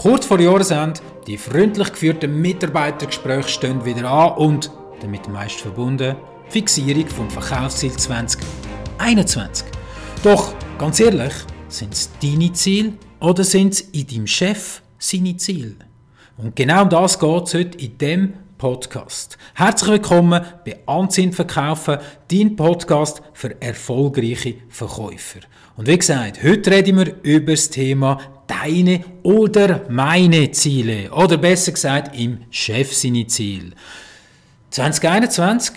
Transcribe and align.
Kurz 0.00 0.24
vor 0.24 0.40
Jahresende, 0.40 0.98
die 1.26 1.36
freundlich 1.36 1.92
geführten 1.92 2.40
Mitarbeitergespräche 2.40 3.50
stehen 3.50 3.84
wieder 3.84 4.10
an 4.10 4.32
und, 4.38 4.70
damit 5.02 5.28
meist 5.28 5.60
verbunden, 5.60 6.16
die 6.46 6.52
Fixierung 6.52 7.06
vom 7.06 7.28
Verkaufsziel 7.28 7.92
2021. 7.92 9.66
Doch, 10.22 10.54
ganz 10.78 11.00
ehrlich, 11.00 11.34
sind 11.68 11.92
es 11.92 12.08
deine 12.22 12.50
Ziele 12.54 12.94
oder 13.20 13.44
sind 13.44 13.74
es 13.74 13.80
in 13.82 14.06
deinem 14.06 14.26
Chef 14.26 14.80
seine 14.98 15.36
Ziele? 15.36 15.74
Und 16.38 16.56
genau 16.56 16.84
um 16.84 16.88
das 16.88 17.18
geht 17.18 17.42
es 17.48 17.52
heute 17.52 17.76
in 17.76 17.98
dem 17.98 18.32
Podcast. 18.56 19.36
Herzlich 19.54 19.90
willkommen 19.90 20.42
bei 20.64 20.78
Anziehen 20.86 21.34
Verkaufen, 21.34 21.98
dein 22.30 22.56
Podcast 22.56 23.20
für 23.34 23.60
erfolgreiche 23.60 24.54
Verkäufer. 24.70 25.40
Und 25.76 25.86
wie 25.86 25.98
gesagt, 25.98 26.42
heute 26.42 26.70
reden 26.70 26.96
wir 26.96 27.14
über 27.22 27.52
das 27.52 27.68
Thema 27.68 28.18
deine 28.50 29.04
oder 29.22 29.82
meine 29.88 30.50
Ziele. 30.50 31.10
Oder 31.12 31.38
besser 31.38 31.72
gesagt, 31.72 32.18
im 32.18 32.38
Chef 32.50 32.92
seine 32.92 33.26
Ziele. 33.26 33.70
2021, 34.70 35.74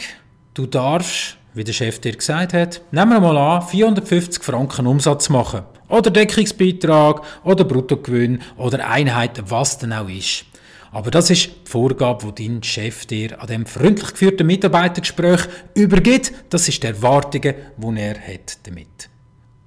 du 0.53 0.65
darfst, 0.65 1.37
wie 1.53 1.63
der 1.63 1.73
Chef 1.73 1.99
dir 1.99 2.15
gesagt 2.15 2.53
hat, 2.53 2.81
nehmen 2.91 3.11
wir 3.11 3.19
mal 3.19 3.37
an, 3.37 3.67
450 3.67 4.43
Franken 4.43 4.87
Umsatz 4.87 5.29
machen. 5.29 5.61
Oder 5.87 6.09
Deckungsbeitrag, 6.09 7.21
oder 7.43 7.63
Bruttogewinn, 7.63 8.41
oder 8.57 8.87
Einheiten, 8.87 9.45
was 9.49 9.77
denn 9.77 9.93
auch 9.93 10.09
ist. 10.09 10.45
Aber 10.91 11.11
das 11.11 11.29
ist 11.29 11.47
die 11.47 11.69
Vorgabe, 11.69 12.31
die 12.33 12.47
dein 12.47 12.63
Chef 12.63 13.05
dir 13.05 13.39
an 13.41 13.47
dem 13.47 13.65
freundlich 13.65 14.11
geführten 14.11 14.47
Mitarbeitergespräch 14.47 15.41
übergibt. 15.73 16.31
Das 16.49 16.67
ist 16.67 16.81
die 16.81 16.87
Erwartungen, 16.87 17.55
die 17.77 17.99
er 17.99 18.19
hat 18.19 18.57
damit. 18.63 19.09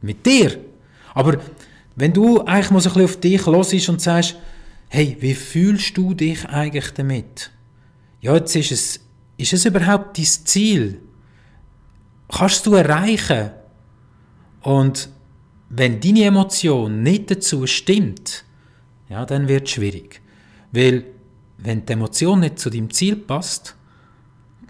Mit 0.02 0.24
dir. 0.24 0.56
Aber 1.14 1.38
wenn 1.96 2.12
du 2.12 2.42
eigentlich 2.42 2.70
mal 2.70 2.80
so 2.80 2.90
ein 2.90 2.94
bisschen 2.94 3.04
auf 3.04 3.20
dich 3.20 3.46
los 3.46 3.88
und 3.88 4.00
sagst, 4.00 4.36
hey, 4.88 5.16
wie 5.20 5.34
fühlst 5.34 5.96
du 5.96 6.14
dich 6.14 6.46
eigentlich 6.46 6.92
damit? 6.92 7.50
Ja, 8.20 8.34
jetzt 8.34 8.54
ist 8.54 8.70
es, 8.70 9.00
ist 9.38 9.52
es 9.52 9.64
überhaupt 9.64 10.18
dein 10.18 10.24
Ziel? 10.24 11.00
Kannst 12.28 12.66
du 12.66 12.74
erreichen? 12.74 13.50
Und 14.62 15.08
wenn 15.68 16.00
deine 16.00 16.24
Emotion 16.24 17.02
nicht 17.02 17.30
dazu 17.30 17.66
stimmt, 17.66 18.44
ja, 19.08 19.24
dann 19.24 19.48
wird 19.48 19.66
es 19.66 19.70
schwierig. 19.70 20.20
Weil, 20.72 21.04
wenn 21.58 21.86
die 21.86 21.92
Emotion 21.92 22.40
nicht 22.40 22.58
zu 22.58 22.68
deinem 22.68 22.90
Ziel 22.90 23.16
passt, 23.16 23.74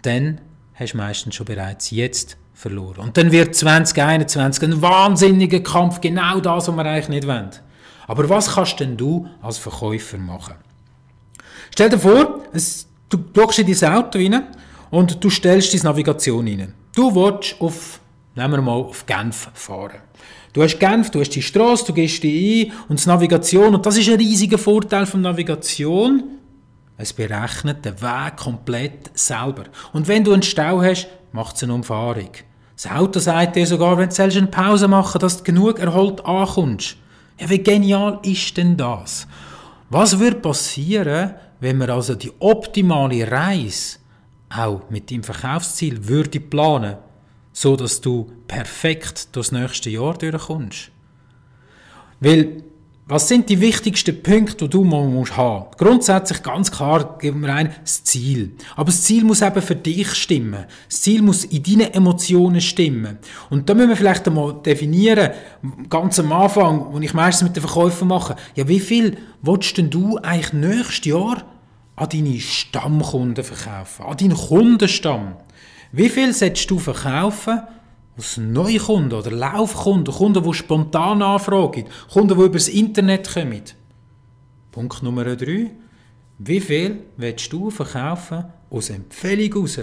dann 0.02 0.41
hast 0.78 0.92
du 0.92 0.96
meistens 0.98 1.34
schon 1.34 1.46
bereits 1.46 1.91
jetzt 1.91 2.36
verloren. 2.55 3.00
Und 3.00 3.16
dann 3.16 3.32
wird 3.32 3.55
2021 3.55 4.62
ein 4.64 4.82
wahnsinniger 4.82 5.60
Kampf, 5.60 6.00
genau 6.00 6.41
das, 6.41 6.69
was 6.69 6.77
wir 6.77 6.84
eigentlich 6.84 7.08
nicht 7.08 7.27
wollen. 7.27 7.50
Aber 8.06 8.28
was 8.28 8.55
kannst 8.55 8.78
denn 8.80 8.97
du 8.97 9.28
als 9.42 9.58
Verkäufer 9.58 10.19
machen? 10.19 10.54
Stell 11.72 11.91
dir 11.91 11.98
vor, 11.98 12.41
du 13.08 13.19
schaust 13.34 13.58
in 13.58 13.78
dein 13.78 13.92
Auto 13.92 14.19
rein 14.19 14.44
und 14.91 15.22
du 15.22 15.28
stellst 15.28 15.74
deine 15.74 15.84
Navigation 15.84 16.47
rein. 16.47 16.74
Du 16.94 17.14
willst 17.14 17.60
auf, 17.60 18.00
nehmen 18.34 18.52
wir 18.52 18.62
mal, 18.62 18.72
auf 18.72 19.04
Genf 19.04 19.50
fahren. 19.54 20.00
Du 20.52 20.62
hast 20.62 20.78
Genf, 20.78 21.10
du 21.10 21.20
hast 21.20 21.30
die 21.30 21.42
Straße, 21.42 21.84
du 21.86 21.92
gehst 21.92 22.22
die 22.22 22.70
ein 22.70 22.72
und 22.88 23.04
die 23.04 23.08
Navigation, 23.08 23.74
und 23.74 23.84
das 23.84 23.98
ist 23.98 24.08
ein 24.08 24.16
riesiger 24.16 24.56
Vorteil 24.56 25.04
von 25.04 25.20
Navigation, 25.20 26.35
es 26.98 27.12
berechnet 27.12 27.84
den 27.84 28.00
Weg 28.00 28.36
komplett 28.36 29.11
selber. 29.14 29.64
Und 29.92 30.08
wenn 30.08 30.25
du 30.25 30.33
einen 30.33 30.42
Stau 30.42 30.80
hast, 30.83 31.08
macht 31.33 31.56
es 31.56 31.62
eine 31.62 31.75
Umfahrung. 31.75 32.30
Das 32.75 32.91
Auto 32.91 33.20
sagt 33.20 33.56
dir 33.56 33.66
sogar, 33.66 33.97
wenn 33.98 34.11
du 34.11 34.22
eine 34.22 34.47
Pause 34.48 34.88
machen 34.88 35.19
dass 35.19 35.38
du 35.38 35.44
genug 35.44 35.78
erholt 35.78 36.25
ankommst. 36.25 36.97
Ja, 37.38 37.48
wie 37.50 37.62
genial 37.62 38.19
ist 38.22 38.56
denn 38.56 38.77
das? 38.77 39.27
Was 39.91 40.19
würde 40.19 40.36
passieren, 40.36 41.34
wenn 41.61 41.78
man 41.78 41.91
also 41.91 42.14
die 42.14 42.33
optimale 42.38 43.31
Reise 43.31 43.98
auch 44.48 44.88
mit 44.91 45.10
dem 45.10 45.22
Verkaufsziel 45.22 46.06
würde 46.06 46.41
planen, 46.41 46.97
so 47.53 47.76
dass 47.76 48.00
du 48.00 48.31
perfekt 48.49 49.28
das 49.32 49.53
nächste 49.53 49.91
Jahr 49.91 50.16
durchkommst? 50.16 50.91
Weil 52.20 52.62
was 53.09 53.28
sind 53.28 53.49
die 53.49 53.61
wichtigsten 53.61 54.21
Punkte, 54.21 54.65
die 54.65 54.69
du 54.69 54.83
mal 54.83 55.06
musst 55.06 55.37
haben? 55.37 55.67
Grundsätzlich 55.78 56.43
ganz 56.43 56.72
klar 56.72 57.19
geben 57.21 57.41
wir 57.41 57.55
ein 57.55 57.72
das 57.81 58.03
Ziel. 58.03 58.56
Aber 58.75 58.87
das 58.87 59.03
Ziel 59.03 59.22
muss 59.22 59.43
eben 59.43 59.62
für 59.62 59.77
dich 59.77 60.12
stimmen. 60.15 60.65
Das 60.89 61.03
Ziel 61.03 61.22
muss 61.22 61.44
in 61.44 61.62
deinen 61.62 61.93
Emotionen 61.93 62.61
stimmen. 62.61 63.19
Und 63.49 63.69
da 63.69 63.75
müssen 63.75 63.91
wir 63.91 63.97
vielleicht 63.97 64.27
einmal 64.27 64.55
definieren, 64.55 65.31
ganz 65.89 66.19
am 66.19 66.33
Anfang, 66.33 66.87
wo 66.91 66.99
ich 66.99 67.15
meistens 67.15 67.47
mit 67.47 67.55
den 67.55 67.62
Verkäufern 67.62 68.09
mache, 68.09 68.34
ja, 68.56 68.67
wie 68.67 68.81
viel 68.81 69.17
willst 69.41 69.78
denn 69.78 69.88
du 69.88 70.19
eigentlich 70.19 70.53
nächstes 70.53 71.05
Jahr 71.05 71.44
an 71.94 72.09
deine 72.09 72.41
Stammkunden 72.41 73.44
verkaufen? 73.44 74.05
An 74.05 74.17
deinen 74.17 74.37
Kundenstamm? 74.37 75.37
Wie 75.93 76.09
viel 76.09 76.33
solltest 76.33 76.69
du 76.73 76.81
verkaufen, 76.81 77.61
aus 78.19 78.37
Neukunden 78.37 79.19
oder 79.19 79.31
Laufkunden, 79.31 80.12
Kunden, 80.12 80.43
die 80.43 80.54
spontan 80.54 81.22
anfragen, 81.22 81.84
Kunden, 82.12 82.37
die 82.37 82.44
über 82.44 82.49
das 82.50 82.69
Internet 82.69 83.32
kommen. 83.32 83.62
Punkt 84.72 85.03
Nummer 85.03 85.25
drei. 85.37 85.71
Wie 86.38 86.60
viel 86.60 87.05
willst 87.16 87.53
du 87.53 87.71
verkaufen 87.71 88.44
aus 88.71 88.91
Empfehlung 88.91 89.62
raus? 89.62 89.81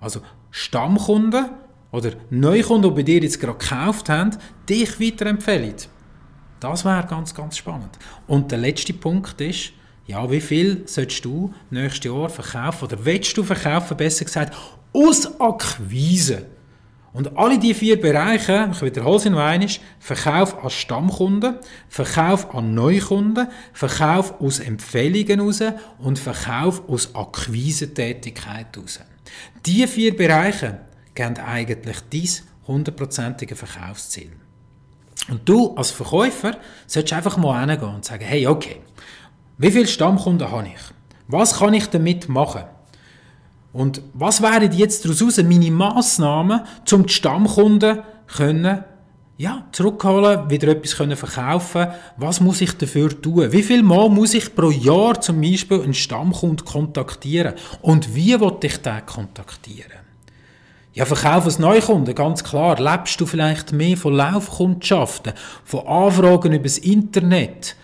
Also 0.00 0.20
Stammkunden 0.50 1.50
oder 1.92 2.12
Neukunden, 2.30 2.90
die 2.90 2.96
bei 2.96 3.02
dir 3.02 3.20
jetzt 3.20 3.40
gerade 3.40 3.58
gekauft 3.58 4.08
haben, 4.08 4.36
dich 4.68 5.00
weiterempfehlen. 5.00 5.74
Das 6.60 6.84
wäre 6.84 7.06
ganz, 7.06 7.34
ganz 7.34 7.56
spannend. 7.56 7.98
Und 8.26 8.50
der 8.50 8.58
letzte 8.58 8.94
Punkt 8.94 9.40
ist, 9.40 9.72
ja, 10.06 10.30
wie 10.30 10.40
viel 10.40 10.82
sollst 10.86 11.24
du 11.24 11.52
nächstes 11.70 12.04
Jahr 12.04 12.28
verkaufen 12.28 12.86
oder 12.86 13.04
willst 13.04 13.36
du 13.36 13.42
verkaufen, 13.42 13.96
besser 13.96 14.24
gesagt, 14.24 14.54
aus 14.92 15.40
Akquise? 15.40 16.46
Und 17.14 17.38
alle 17.38 17.60
diese 17.60 17.76
vier 17.76 18.00
Bereiche, 18.00 18.70
ich 18.72 18.82
wiederhole 18.82 19.20
sie 19.20 19.30
noch 19.30 19.38
einmal, 19.38 19.68
Verkauf 20.00 20.62
an 20.64 20.68
Stammkunden, 20.68 21.58
Verkauf 21.88 22.52
an 22.52 22.74
Neukunden, 22.74 23.46
Verkauf 23.72 24.40
aus 24.40 24.58
Empfehlungen 24.58 25.38
raus 25.38 25.62
und 25.98 26.18
Verkauf 26.18 26.88
aus 26.88 27.14
Akquisetätigkeit 27.14 28.76
raus. 28.76 28.98
Diese 29.64 29.86
vier 29.86 30.16
Bereiche 30.16 30.80
geben 31.14 31.36
eigentlich 31.36 31.98
dein 32.10 32.66
hundertprozentige 32.66 33.54
Verkaufsziel. 33.54 34.32
Und 35.28 35.48
du 35.48 35.72
als 35.76 35.92
Verkäufer 35.92 36.58
solltest 36.88 37.14
einfach 37.14 37.36
mal 37.36 37.60
hingehen 37.60 37.94
und 37.94 38.04
sagen, 38.04 38.24
hey, 38.24 38.48
okay, 38.48 38.80
wie 39.56 39.70
viele 39.70 39.86
Stammkunden 39.86 40.50
habe 40.50 40.66
ich? 40.66 40.80
Was 41.28 41.60
kann 41.60 41.74
ich 41.74 41.88
damit 41.88 42.28
machen? 42.28 42.64
Und 43.74 44.02
was 44.14 44.40
wären 44.40 44.72
jetzt 44.72 45.04
daraus 45.04 45.36
meine 45.38 45.70
Massnahmen, 45.70 46.60
um 46.92 47.06
die 47.06 47.12
Stammkunden 47.12 47.98
können, 48.28 48.84
ja, 49.36 49.66
zurückholen, 49.72 50.48
wieder 50.48 50.68
etwas 50.68 50.94
können 50.96 51.16
verkaufen 51.16 51.88
Was 52.16 52.40
muss 52.40 52.60
ich 52.60 52.72
dafür 52.78 53.20
tun? 53.20 53.50
Wie 53.50 53.64
viel 53.64 53.82
Mal 53.82 54.08
muss 54.08 54.32
ich 54.32 54.54
pro 54.54 54.70
Jahr 54.70 55.20
zum 55.20 55.40
Beispiel 55.40 55.82
einen 55.82 55.92
Stammkunden 55.92 56.64
kontaktieren? 56.64 57.54
Und 57.82 58.14
wie 58.14 58.38
will 58.40 58.52
ich 58.62 58.80
den 58.80 59.04
kontaktieren? 59.06 60.04
Ja, 60.92 61.04
Verkauf 61.04 61.44
als 61.44 61.58
Neukunden, 61.58 62.14
ganz 62.14 62.44
klar. 62.44 62.80
Lebst 62.80 63.20
du 63.20 63.26
vielleicht 63.26 63.72
mehr 63.72 63.96
von 63.96 64.14
Laufkundschaften, 64.14 65.32
von 65.64 65.84
Anfragen 65.84 66.52
übers 66.52 66.78
Internet? 66.78 67.74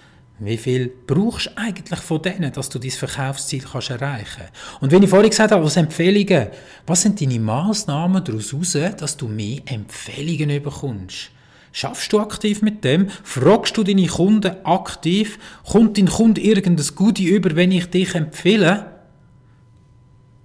Wie 0.43 0.57
viel 0.57 0.91
brauchst 1.07 1.49
du 1.49 1.59
eigentlich 1.59 2.01
von 2.01 2.23
denen, 2.23 2.51
dass 2.51 2.71
du 2.71 2.79
dein 2.79 2.91
Verkaufsziel 2.91 3.63
kannst 3.63 3.91
erreichen 3.91 4.27
kannst? 4.39 4.53
Und 4.81 4.91
wenn 4.91 5.03
ich 5.03 5.11
vorhin 5.11 5.29
gesagt 5.29 5.53
habe, 5.53 5.63
was 5.63 5.77
Empfehlungen, 5.77 6.49
was 6.87 7.03
sind 7.03 7.21
deine 7.21 7.39
Massnahmen 7.39 8.25
daraus 8.25 8.51
heraus, 8.51 8.97
dass 8.97 9.19
du 9.19 9.29
mehr 9.29 9.61
Empfehlungen 9.67 10.63
bekommst? 10.63 11.31
Schaffst 11.73 12.11
du 12.13 12.21
aktiv 12.21 12.63
mit 12.63 12.83
dem? 12.85 13.11
Fragst 13.23 13.77
du 13.77 13.85
deine 13.85 14.07
Kunden 14.07 14.57
aktiv? 14.65 15.39
Kommt 15.71 15.99
dein 15.99 16.07
Kunde 16.09 16.41
irgendein 16.41 16.87
Gute 16.97 17.23
über, 17.23 17.55
wenn 17.55 17.71
ich 17.71 17.91
dich 17.91 18.15
empfehle? 18.15 18.87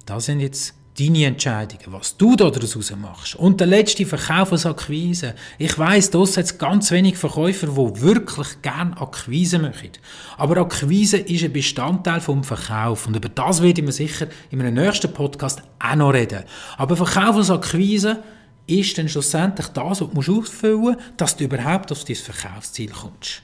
Das 0.04 0.26
sind 0.26 0.40
jetzt 0.40 0.74
deine 0.98 1.26
Entscheidungen, 1.26 1.92
was 1.92 2.16
du 2.16 2.36
daraus 2.36 2.92
machst. 2.96 3.36
Und 3.36 3.60
der 3.60 3.66
letzte 3.66 4.06
Verkaufsakquise. 4.06 5.34
Ich 5.58 5.78
weiss, 5.78 6.10
da 6.10 6.20
hat 6.20 6.58
ganz 6.58 6.90
wenig 6.90 7.16
Verkäufer, 7.16 7.66
die 7.66 8.00
wirklich 8.00 8.62
gerne 8.62 9.00
Akquise 9.00 9.58
machen. 9.58 9.90
Aber 10.36 10.56
Akquise 10.58 11.18
ist 11.18 11.44
ein 11.44 11.52
Bestandteil 11.52 12.20
vom 12.20 12.42
Verkauf. 12.44 13.06
Und 13.06 13.16
über 13.16 13.28
das 13.28 13.62
werde 13.62 13.80
ich 13.80 13.86
mir 13.86 13.92
sicher 13.92 14.28
in 14.50 14.60
einem 14.60 14.74
nächsten 14.74 15.12
Podcast 15.12 15.62
auch 15.78 15.94
noch 15.96 16.14
reden. 16.14 16.44
Aber 16.78 16.96
Verkaufsakquise 16.96 18.22
ist 18.66 18.98
dann 18.98 19.08
schlussendlich 19.08 19.68
das, 19.68 20.00
was 20.00 20.10
du 20.10 20.38
ausfüllen 20.38 20.80
musst, 20.80 20.98
dass 21.16 21.36
du 21.36 21.44
überhaupt 21.44 21.92
auf 21.92 22.04
dein 22.04 22.16
Verkaufsziel 22.16 22.90
kommst. 22.90 23.42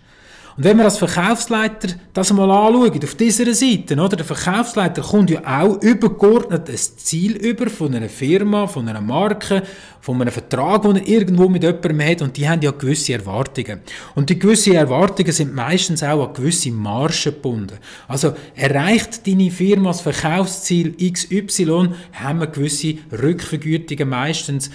Und 0.57 0.65
wenn 0.65 0.77
wir 0.77 0.85
als 0.85 0.99
Verkaufsleiter 0.99 1.95
das 2.13 2.33
mal 2.33 2.51
anschauen, 2.51 3.03
auf 3.03 3.15
dieser 3.15 3.55
Seite, 3.55 3.95
oder? 3.95 4.17
Der 4.17 4.25
Verkaufsleiter 4.25 5.01
kommt 5.01 5.31
ja 5.31 5.41
auch 5.47 5.81
übergeordnet 5.81 6.69
ein 6.69 6.77
Ziel 6.77 7.37
über 7.37 7.71
von 7.71 7.95
einer 7.95 8.11
Firma, 8.11 8.67
von 8.67 8.87
einer 8.87 9.01
Marke, 9.01 9.63
von 10.01 10.21
einem 10.21 10.33
Vertrag, 10.33 10.83
den 10.83 10.97
er 10.97 11.09
irgendwo 11.09 11.49
mit 11.49 11.63
jemandem 11.63 12.01
hat, 12.03 12.23
und 12.23 12.37
die 12.37 12.49
haben 12.49 12.61
ja 12.61 12.71
gewisse 12.73 13.15
Erwartungen. 13.15 13.81
Und 14.15 14.29
die 14.29 14.39
gewisse 14.39 14.75
Erwartungen 14.75 15.33
sind 15.33 15.55
meistens 15.55 16.03
auch 16.03 16.29
an 16.29 16.35
gewisse 16.35 16.71
Margen 16.71 17.15
gebunden. 17.25 17.79
Also, 18.09 18.35
erreicht 18.55 19.27
deine 19.27 19.51
Firma 19.51 19.91
das 19.91 20.03
Verkaufsziel 20.03 20.95
XY, 20.97 21.91
haben 22.13 22.41
wir 22.41 22.49
gewisse 22.49 22.97
Rückvergütungen 23.11 24.09
meistens, 24.09 24.71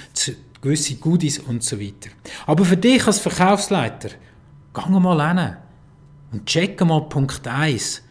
gewisse 0.62 0.96
Goodies 0.96 1.40
und 1.40 1.64
so 1.64 1.80
weiter. 1.80 2.10
Aber 2.48 2.66
für 2.66 2.78
dich 2.78 3.06
als 3.06 3.20
Verkaufsleiter, 3.20 4.10
geh 4.74 4.90
mal 4.90 5.36
hin 5.36 5.58
und 6.32 6.46
check 6.46 6.80
mal 6.82 7.02
Punkt 7.02 7.48
1. 7.48 8.04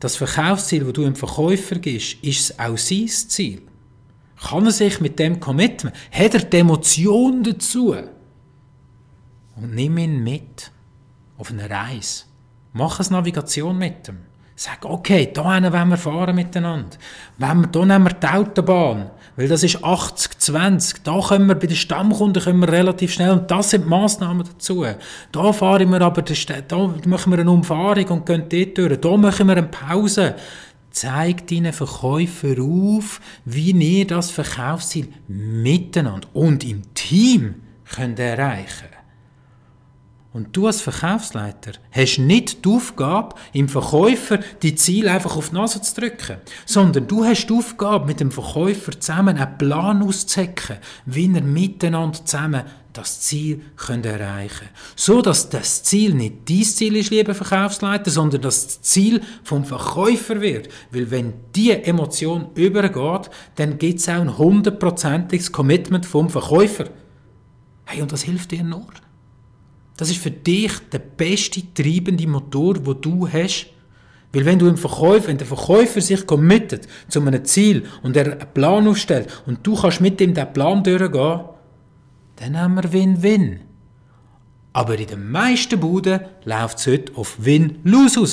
Das 0.00 0.16
Verkaufsziel, 0.16 0.84
das 0.84 0.92
du 0.92 1.04
dem 1.04 1.16
Verkäufer 1.16 1.76
gibst, 1.76 2.22
ist 2.22 2.50
es 2.50 2.58
auch 2.58 2.78
sein 2.78 3.08
Ziel. 3.08 3.62
Kann 4.40 4.66
er 4.66 4.70
sich 4.70 5.00
mit 5.00 5.18
dem 5.18 5.40
committen? 5.40 5.90
Hat 6.12 6.34
er 6.34 6.44
die 6.44 6.58
Emotion 6.58 7.42
dazu? 7.42 7.94
Und 9.56 9.74
nimm 9.74 9.98
ihn 9.98 10.22
mit 10.22 10.70
auf 11.36 11.50
eine 11.50 11.68
Reise. 11.68 12.24
Mach 12.72 13.00
eine 13.00 13.10
Navigation 13.10 13.76
mit 13.76 14.08
ihm. 14.08 14.18
Sag, 14.60 14.84
okay, 14.84 15.30
da 15.32 15.44
wollen 15.44 15.88
wir 15.88 15.96
fahren 15.96 16.34
miteinander. 16.34 16.96
Wenn 17.36 17.60
wir, 17.60 17.66
da 17.68 17.84
nehmen 17.84 18.06
wir 18.06 18.14
die 18.14 18.26
Autobahn, 18.26 19.08
weil 19.36 19.46
das 19.46 19.62
ist 19.62 19.84
80-20. 19.84 20.96
Da 21.04 21.20
können 21.20 21.46
wir 21.46 21.54
bei 21.54 21.68
den 21.68 21.76
Stammkunden 21.76 22.42
können 22.42 22.58
wir 22.58 22.68
relativ 22.68 23.12
schnell, 23.12 23.30
und 23.30 23.48
das 23.48 23.70
sind 23.70 23.84
die 23.84 23.88
Massnahmen 23.88 24.44
dazu. 24.44 24.84
Da 25.30 25.52
fahren 25.52 25.88
wir 25.92 26.00
aber, 26.00 26.22
da 26.22 26.76
machen 27.06 27.32
wir 27.32 27.38
eine 27.38 27.50
Umfahrung 27.52 28.04
und 28.08 28.26
gehen 28.26 28.46
dort 28.48 28.78
durch. 28.78 29.00
Da 29.00 29.16
machen 29.16 29.46
wir 29.46 29.58
eine 29.58 29.68
Pause. 29.68 30.34
Zeigt 30.90 31.52
deinen 31.52 31.72
Verkäufer 31.72 32.60
auf, 32.60 33.20
wie 33.44 33.70
ihr 33.70 34.08
das 34.08 34.32
Verkaufsziel 34.32 35.06
miteinander 35.28 36.26
und 36.32 36.64
im 36.64 36.82
Team 36.94 37.62
könnt 37.84 38.18
erreichen 38.18 38.97
und 40.32 40.54
du 40.56 40.66
als 40.66 40.82
Verkaufsleiter 40.82 41.72
hast 41.90 42.18
nicht 42.18 42.64
die 42.64 42.68
Aufgabe, 42.68 43.34
im 43.52 43.68
Verkäufer 43.68 44.40
die 44.62 44.74
Ziele 44.74 45.10
einfach 45.10 45.36
auf 45.36 45.48
die 45.48 45.54
Nase 45.54 45.80
zu 45.80 46.00
drücken, 46.00 46.36
sondern 46.66 47.08
du 47.08 47.24
hast 47.24 47.46
die 47.46 47.54
Aufgabe, 47.54 48.06
mit 48.06 48.20
dem 48.20 48.30
Verkäufer 48.30 48.92
zusammen 48.98 49.38
einen 49.38 49.58
Plan 49.58 50.02
auszuzecken, 50.02 50.76
wie 51.06 51.26
ihr 51.26 51.42
miteinander 51.42 52.24
zusammen 52.24 52.64
das 52.92 53.20
Ziel 53.20 53.62
erreichen 53.86 54.68
So 54.96 55.22
dass 55.22 55.48
das 55.50 55.82
Ziel 55.84 56.14
nicht 56.14 56.48
dein 56.48 56.64
Ziel 56.64 56.96
ist, 56.96 57.10
lieber 57.10 57.34
Verkaufsleiter, 57.34 58.10
sondern 58.10 58.42
das 58.42 58.82
Ziel 58.82 59.22
vom 59.44 59.64
Verkäufer 59.64 60.40
wird. 60.40 60.68
Weil 60.90 61.10
wenn 61.10 61.34
die 61.54 61.70
Emotion 61.70 62.48
übergeht, 62.54 63.30
dann 63.54 63.78
gibt 63.78 64.00
es 64.00 64.08
auch 64.08 64.20
ein 64.20 64.36
hundertprozentiges 64.36 65.52
Commitment 65.52 66.06
vom 66.06 66.28
Verkäufer. 66.28 66.86
Hey, 67.86 68.02
und 68.02 68.12
das 68.12 68.22
hilft 68.22 68.50
dir 68.50 68.64
nur. 68.64 68.88
Das 69.98 70.10
ist 70.10 70.22
für 70.22 70.30
dich 70.30 70.72
der 70.92 71.00
beste 71.00 71.60
treibende 71.74 72.26
Motor, 72.28 72.86
wo 72.86 72.94
du 72.94 73.28
hast. 73.28 73.66
Weil 74.32 74.44
wenn 74.44 74.58
du 74.58 74.68
im 74.68 74.76
Verkäufer, 74.76 75.26
wenn 75.26 75.38
der 75.38 75.46
Verkäufer 75.46 76.00
sich 76.00 76.24
committet 76.24 76.86
zu 77.08 77.20
einem 77.20 77.44
Ziel 77.44 77.84
und 78.02 78.16
er 78.16 78.32
einen 78.32 78.54
Plan 78.54 78.86
aufstellt 78.86 79.42
und 79.46 79.66
du 79.66 79.74
kannst 79.74 80.00
mit 80.00 80.20
ihm 80.20 80.34
diesen 80.34 80.52
Plan 80.52 80.84
durchgehen, 80.84 81.40
dann 82.36 82.60
haben 82.60 82.74
wir 82.76 82.92
Win-Win. 82.92 83.60
Aber 84.72 84.96
in 84.96 85.08
den 85.08 85.30
meisten 85.32 85.80
Buden 85.80 86.20
läuft 86.44 86.78
es 86.78 86.86
heute 86.86 87.16
auf 87.16 87.34
Win-Lose 87.44 88.20
raus. 88.20 88.32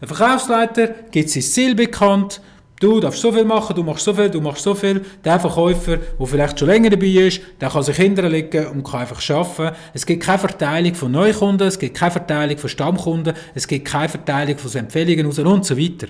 Der 0.00 0.08
Verkaufsleiter 0.08 0.88
gibt 1.10 1.30
sein 1.30 1.42
Ziel 1.42 1.74
bekannt 1.74 2.42
Du 2.84 3.00
darfst 3.00 3.22
so 3.22 3.32
viel 3.32 3.46
machen, 3.46 3.74
du 3.74 3.82
machst 3.82 4.04
so 4.04 4.12
viel, 4.12 4.28
du 4.28 4.42
machst 4.42 4.62
so 4.62 4.74
viel. 4.74 5.00
Der 5.24 5.40
Verkäufer, 5.40 5.96
der 5.96 6.26
vielleicht 6.26 6.58
schon 6.58 6.68
länger 6.68 6.90
dabei 6.90 7.06
ist, 7.06 7.40
der 7.58 7.70
kann 7.70 7.82
sich 7.82 7.96
hinterlegen 7.96 8.66
und 8.66 8.84
kann 8.84 9.00
einfach 9.00 9.22
arbeiten. 9.30 9.74
Es 9.94 10.04
gibt 10.04 10.22
keine 10.22 10.38
Verteilung 10.38 10.94
von 10.94 11.10
Neukunden, 11.10 11.66
es 11.66 11.78
gibt 11.78 11.96
keine 11.96 12.10
Verteilung 12.10 12.58
von 12.58 12.68
Stammkunden, 12.68 13.32
es 13.54 13.66
gibt 13.66 13.86
keine 13.86 14.10
Verteilung 14.10 14.58
von 14.58 14.70
Empfehlungen 14.78 15.24
raus 15.24 15.38
und 15.38 15.64
so 15.64 15.78
weiter. 15.78 16.08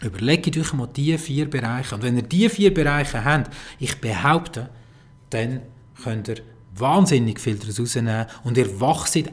Überlegt 0.00 0.56
euch 0.56 0.72
mal 0.72 0.88
diese 0.96 1.18
vier 1.18 1.50
Bereiche. 1.50 1.94
Und 1.94 2.02
wenn 2.02 2.16
ihr 2.16 2.22
diese 2.22 2.48
vier 2.48 2.72
Bereiche 2.72 3.22
habt, 3.22 3.52
ich 3.78 4.00
behaupte, 4.00 4.70
dann 5.28 5.60
könnt 6.02 6.28
ihr 6.28 6.36
wahnsinnig 6.80 7.40
viel 7.40 7.56
daraus 7.56 7.78
rausnehmen 7.78 8.26
und 8.44 8.56
ihr 8.58 8.80
wachst 8.80 9.16
eben 9.16 9.28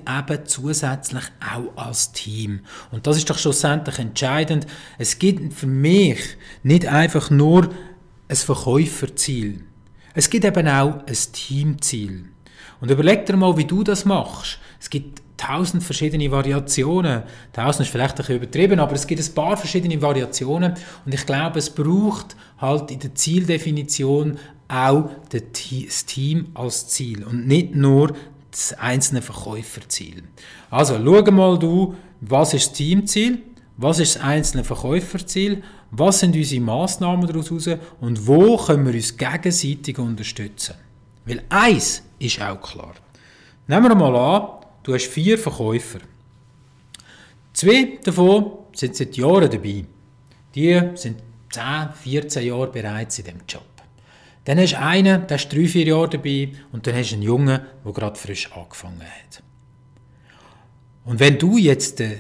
zusätzlich 0.46 1.24
auch 1.42 1.82
als 1.82 2.12
Team. 2.12 2.62
Und 2.92 3.08
das 3.08 3.18
ist 3.18 3.30
doch 3.30 3.38
schlussendlich 3.38 4.00
entscheidend. 4.00 4.68
Es 4.98 5.20
gibt 5.20 5.54
für 5.54 5.68
mich 5.68 6.20
nicht 6.64 6.86
einfach 6.86 7.30
nur 7.30 7.70
ein 8.28 8.36
Verkäuferziel. 8.36 9.64
Es 10.14 10.30
gibt 10.30 10.46
eben 10.46 10.68
auch 10.68 11.06
ein 11.06 11.18
Teamziel. 11.32 12.26
Und 12.80 12.92
überleg 12.92 13.26
dir 13.26 13.38
mal, 13.38 13.58
wie 13.58 13.66
du 13.66 13.84
das 13.84 14.06
machst. 14.06 14.60
Es 14.80 14.90
gibt 14.90 15.22
tausend 15.38 15.84
verschiedene 15.84 16.30
Variationen. 16.32 17.24
Tausend 17.54 17.86
ist 17.86 17.92
vielleicht 17.92 18.16
ein 18.16 18.18
bisschen 18.18 18.38
übertrieben, 18.38 18.80
aber 18.80 18.94
es 18.94 19.08
gibt 19.08 19.22
ein 19.22 19.34
paar 19.34 19.56
verschiedene 19.56 20.02
Variationen 20.02 20.74
und 21.06 21.14
ich 21.14 21.26
glaube, 21.26 21.60
es 21.60 21.70
braucht 21.70 22.36
halt 22.60 22.92
in 22.92 23.00
der 23.00 23.16
Zieldefinition 23.16 24.38
auch 24.68 25.10
das 25.30 26.06
Team 26.06 26.48
als 26.54 26.90
Ziel 26.90 27.24
und 27.24 27.48
nicht 27.48 27.76
nur 27.76 28.14
das 28.52 28.74
einzelne 28.74 29.22
Verkäuferziel. 29.22 30.24
Also 30.70 30.96
schau 30.96 31.32
mal 31.32 31.58
du, 31.60 31.96
was 32.22 32.54
ist 32.54 32.72
das 32.72 32.74
Teamziel, 32.74 33.44
was 33.78 34.00
ist 34.00 34.16
das 34.16 34.24
einzelne 34.24 34.64
Verkäuferziel, 34.64 35.64
was 35.92 36.20
sind 36.20 36.36
unsere 36.36 36.62
Massnahmen 36.62 37.28
daraus 37.28 37.52
und 37.52 38.28
wo 38.28 38.58
können 38.58 38.88
wir 38.88 38.94
uns 38.94 39.16
gegenseitig 39.16 40.00
unterstützen. 40.00 40.76
Weil 41.26 41.44
eins 41.50 42.04
ist 42.20 42.42
auch 42.42 42.60
klar. 42.60 42.96
Nehmen 43.68 43.90
wir 43.90 43.96
mal 43.96 44.16
an, 44.16 44.57
du 44.88 44.94
hast 44.94 45.08
vier 45.08 45.38
Verkäufer. 45.38 46.00
Zwei 47.54 48.00
davon 48.04 48.52
sind 48.74 48.96
seit 48.96 49.18
Jahren 49.18 49.52
dabei. 49.52 49.84
Die 50.56 50.82
sind 50.96 51.18
10, 51.52 51.64
14 52.04 52.46
Jahre 52.46 52.68
bereits 52.68 53.20
in 53.20 53.26
dem 53.26 53.42
Job. 53.48 53.64
Dann 54.46 54.60
hast 54.60 54.74
du 54.74 54.80
einen, 54.80 55.28
der 55.28 55.36
ist 55.36 55.52
drei, 55.52 55.68
vier 55.68 55.88
Jahre 55.88 56.10
dabei 56.10 56.54
und 56.72 56.88
dann 56.88 56.96
hast 56.96 57.12
du 57.12 57.16
einen 57.16 57.24
Jungen, 57.24 57.62
der 57.84 57.94
gerade 57.94 58.18
frisch 58.18 58.50
angefangen 58.54 59.02
hat. 59.02 59.44
Und 61.04 61.20
wenn 61.20 61.38
du 61.38 61.58
jetzt 61.58 62.00
äh, 62.00 62.18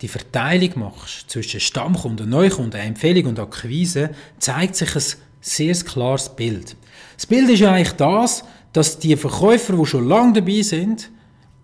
die 0.00 0.08
Verteilung 0.08 0.78
machst 0.78 1.30
zwischen 1.30 1.60
Stammkunden, 1.60 2.28
Neukunden, 2.28 2.80
Empfehlung 2.80 3.26
und 3.26 3.38
Akquise, 3.38 4.10
zeigt 4.38 4.76
sich 4.76 4.94
ein 4.96 5.02
sehr 5.42 5.74
klares 5.74 6.34
Bild. 6.34 6.76
Das 7.16 7.26
Bild 7.26 7.50
ist 7.50 7.62
eigentlich 7.62 7.92
das, 7.92 8.44
dass 8.72 8.98
die 8.98 9.16
Verkäufer, 9.16 9.76
die 9.76 9.86
schon 9.86 10.08
lange 10.08 10.34
dabei 10.34 10.62
sind, 10.62 11.10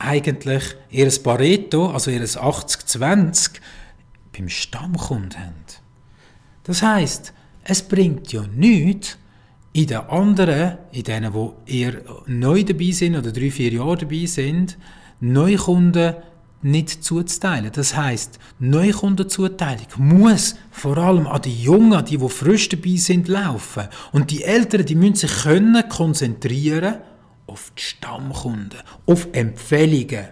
eigentlich 0.01 0.65
ihr 0.91 1.11
Pareto, 1.23 1.91
also 1.91 2.11
ihr 2.11 2.23
80-20, 2.25 3.61
beim 4.37 4.49
Stammkunden 4.49 5.39
haben. 5.39 5.55
Das 6.65 6.83
heißt, 6.83 7.33
es 7.65 7.83
bringt 7.83 8.33
ja 8.33 8.47
nichts, 8.47 9.19
in 9.73 9.87
den 9.87 9.99
anderen, 9.99 10.79
in 10.91 11.05
denen, 11.05 11.33
die 11.33 11.81
eher 11.81 12.03
neu 12.27 12.65
dabei 12.65 12.91
sind 12.91 13.15
oder 13.15 13.31
drei, 13.31 13.51
vier 13.51 13.73
Jahre 13.73 13.99
dabei 13.99 14.27
sind, 14.27 14.77
Neukunden 15.21 16.15
nicht 16.63 17.05
zuzuteilen. 17.05 17.71
Das 17.73 17.97
heißt, 17.97 18.39
Neukundenzuteilung 18.59 19.87
muss 19.97 20.57
vor 20.71 20.99
allem 20.99 21.27
an 21.27 21.43
die 21.43 21.63
Jungen, 21.63 22.05
die, 22.05 22.19
die 22.19 22.29
frisch 22.29 22.69
dabei 22.69 22.97
sind, 22.97 23.29
laufen. 23.29 23.89
Und 24.13 24.31
die 24.31 24.43
Älteren, 24.43 24.85
die 24.85 24.95
müssen 24.95 25.15
sich 25.15 25.43
können 25.43 25.89
konzentrieren 25.89 26.97
auf 27.51 27.73
die 27.77 27.83
Stammkunden, 27.83 28.81
auf 29.07 29.29
Empfehlungen. 29.33 30.29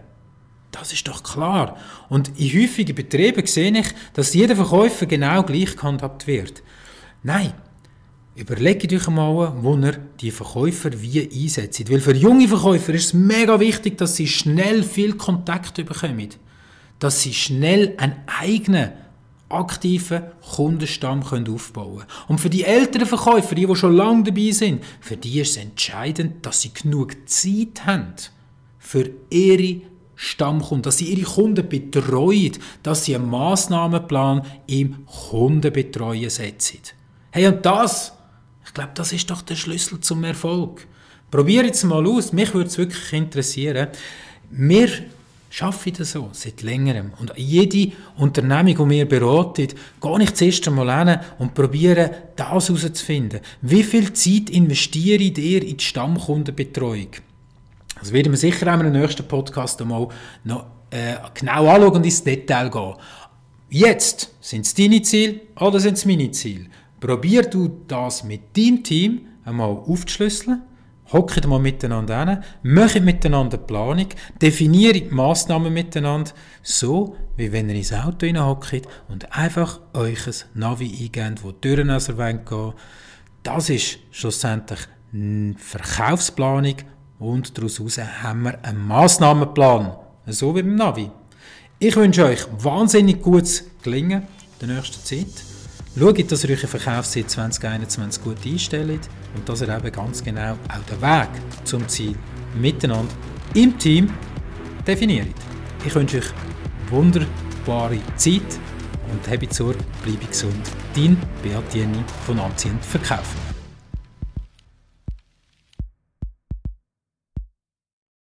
Das 0.70 0.92
ist 0.92 1.08
doch 1.08 1.22
klar. 1.22 1.76
Und 2.08 2.38
in 2.38 2.62
häufigen 2.62 2.94
Betrieben 2.94 3.46
sehe 3.46 3.76
ich, 3.76 3.88
dass 4.12 4.34
jeder 4.34 4.54
Verkäufer 4.54 5.06
genau 5.06 5.42
gleich 5.42 5.76
gehandhabt 5.76 6.26
wird. 6.26 6.62
Nein, 7.22 7.52
Überlegt 8.38 8.92
euch 8.92 9.08
mal, 9.08 9.52
wo 9.62 9.76
ihr 9.76 9.98
die 10.20 10.30
Verkäufer 10.30 10.90
wie 11.02 11.28
einsetzt. 11.28 11.90
Weil 11.90 11.98
für 11.98 12.14
junge 12.14 12.46
Verkäufer 12.46 12.94
ist 12.94 13.06
es 13.06 13.12
mega 13.12 13.58
wichtig, 13.58 13.98
dass 13.98 14.14
sie 14.14 14.28
schnell 14.28 14.84
viel 14.84 15.14
Kontakt 15.14 15.74
bekommen. 15.74 16.28
Dass 17.00 17.20
sie 17.20 17.34
schnell 17.34 17.94
einen 17.96 18.14
eigenen, 18.26 18.92
aktiven 19.48 20.22
Kundenstamm 20.54 21.22
aufbauen 21.22 21.98
können. 21.98 22.10
Und 22.28 22.40
für 22.40 22.50
die 22.50 22.64
älteren 22.64 23.06
Verkäufer, 23.06 23.54
die, 23.54 23.66
die 23.66 23.76
schon 23.76 23.96
lange 23.96 24.24
dabei 24.24 24.50
sind, 24.50 24.84
für 25.00 25.16
die 25.16 25.40
ist 25.40 25.50
es 25.50 25.56
entscheidend, 25.58 26.44
dass 26.44 26.62
sie 26.62 26.72
genug 26.72 27.16
Zeit 27.26 27.86
haben 27.86 28.14
für 28.78 29.10
ihre 29.30 29.82
Stammkunden, 30.16 30.82
dass 30.82 30.98
sie 30.98 31.12
ihre 31.12 31.30
Kunden 31.30 31.68
betreuen, 31.68 32.52
dass 32.82 33.04
sie 33.04 33.14
einen 33.14 33.30
Massnahmenplan 33.30 34.42
im 34.66 35.06
Kundenbetreuen 35.06 36.30
setzen. 36.30 36.80
Hey, 37.30 37.46
und 37.46 37.64
das 37.64 38.12
ich 38.68 38.74
glaube, 38.74 38.90
das 38.94 39.12
ist 39.14 39.30
doch 39.30 39.40
der 39.40 39.56
Schlüssel 39.56 39.98
zum 40.00 40.24
Erfolg. 40.24 40.86
Probier 41.30 41.64
jetzt 41.64 41.84
mal 41.84 42.06
aus. 42.06 42.34
Mich 42.34 42.52
würde 42.52 42.68
es 42.68 42.76
wirklich 42.76 43.12
interessieren. 43.14 43.88
Wir 44.50 44.90
schaffe 45.50 45.90
ich 45.90 45.98
das 45.98 46.12
so, 46.12 46.30
seit 46.32 46.62
längerem. 46.62 47.12
Und 47.18 47.32
jede 47.36 47.92
Unternehmung, 48.16 48.88
die 48.88 48.96
wir 48.96 49.08
beraten, 49.08 49.68
gehe 50.00 50.22
ich 50.22 50.34
zuerst 50.34 50.68
einmal 50.68 51.06
hin 51.06 51.20
und 51.38 51.54
probiere, 51.54 52.10
das 52.36 52.68
herauszufinden. 52.68 53.40
Wie 53.62 53.82
viel 53.82 54.12
Zeit 54.12 54.50
investiere 54.50 55.22
ich 55.22 55.34
dir 55.34 55.62
in 55.62 55.76
die 55.76 55.84
Stammkundenbetreuung? 55.84 57.08
Das 57.98 58.12
werden 58.12 58.32
wir 58.32 58.38
sicher 58.38 58.68
auch 58.68 58.80
in 58.80 58.86
einem 58.86 59.00
nächsten 59.00 59.26
Podcast 59.26 59.80
einmal 59.80 60.08
noch 60.44 60.66
äh, 60.90 61.14
genau 61.34 61.68
anschauen 61.68 61.96
und 61.96 62.04
ins 62.04 62.22
Detail 62.22 62.70
gehen. 62.70 62.94
Jetzt, 63.70 64.34
sind 64.40 64.64
es 64.64 64.74
deine 64.74 65.02
Ziele 65.02 65.40
oder 65.58 65.80
sind 65.80 65.94
es 65.94 66.06
meine 66.06 66.30
Ziele? 66.30 66.66
Probier 67.00 67.42
du 67.42 67.82
das 67.86 68.24
mit 68.24 68.56
deinem 68.56 68.82
Team 68.82 69.26
einmal 69.44 69.70
aufzuschlüsseln 69.70 70.62
Hockt 71.12 71.46
mal 71.46 71.58
miteinander 71.58 72.26
hin, 72.26 72.38
macht 72.62 73.00
miteinander 73.00 73.56
Planung, 73.56 74.08
definiert 74.42 75.10
Massnahmen 75.10 75.72
miteinander, 75.72 76.32
so 76.62 77.16
wie 77.36 77.50
wenn 77.50 77.70
ihr 77.70 77.76
ins 77.76 77.92
Auto 77.92 78.26
hockt 78.26 78.86
und 79.08 79.32
einfach 79.32 79.80
euch 79.94 80.26
ein 80.26 80.34
Navi 80.54 80.86
eingebt, 80.86 81.42
wo 81.42 81.52
die 81.52 81.60
Türen 81.60 81.88
gehen. 81.88 82.72
Das 83.42 83.70
ist 83.70 83.98
schlussendlich 84.10 84.80
eine 85.12 85.54
Verkaufsplanung 85.56 86.76
und 87.18 87.56
daraus 87.56 87.80
haben 88.22 88.42
wir 88.42 88.64
einen 88.64 88.86
Massnahmenplan, 88.86 89.96
so 90.26 90.54
wie 90.54 90.62
beim 90.62 90.74
Navi. 90.74 91.10
Ich 91.78 91.96
wünsche 91.96 92.24
euch 92.24 92.44
wahnsinnig 92.58 93.22
gutes 93.22 93.64
Gelingen 93.82 94.26
in 94.60 94.68
der 94.68 94.76
nächsten 94.76 95.02
Zeit. 95.04 95.47
Schaut, 95.98 96.30
dass 96.30 96.44
ihr 96.44 96.50
euren 96.50 96.68
Verkaufsziel 96.68 97.26
2021 97.26 98.22
gut 98.22 98.36
einstellt 98.46 99.08
und 99.34 99.48
dass 99.48 99.62
ihr 99.62 99.68
eben 99.68 99.90
ganz 99.90 100.22
genau 100.22 100.52
auch 100.52 100.84
den 100.88 101.02
Weg 101.02 101.28
zum 101.64 101.88
Ziel 101.88 102.14
miteinander 102.54 103.12
im 103.54 103.76
Team 103.78 104.08
definiert. 104.86 105.34
Ich 105.84 105.92
wünsche 105.96 106.18
euch 106.18 106.30
wunderbare 106.90 107.98
Zeit 108.14 108.60
und 109.10 109.28
habe 109.28 109.48
zur, 109.48 109.74
bleibe 110.04 110.26
gesund. 110.26 110.70
Dein 110.94 111.16
Beat 111.42 112.10
von 112.24 112.38
Anziehend 112.38 112.84
Verkaufen. 112.84 113.57